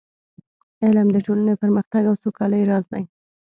علم 0.83 1.07
د 1.11 1.17
ټولنې 1.25 1.53
د 1.55 1.59
پرمختګ 1.63 2.03
او 2.09 2.15
سوکالۍ 2.23 2.61
راز 2.69 2.85
دی. 2.93 3.03